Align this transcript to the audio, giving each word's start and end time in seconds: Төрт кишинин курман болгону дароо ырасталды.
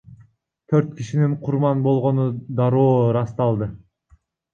Төрт 0.73 0.93
кишинин 1.01 1.35
курман 1.47 1.83
болгону 1.87 2.25
дароо 2.61 2.89
ырасталды. 3.11 3.69